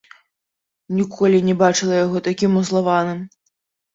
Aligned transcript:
Ніколі 0.99 1.41
не 1.49 1.53
бачыла 1.59 1.99
яго 2.05 2.17
такім 2.27 2.57
узлаваным. 2.61 3.19